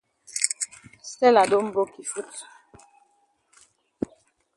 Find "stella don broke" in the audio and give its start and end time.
1.09-1.95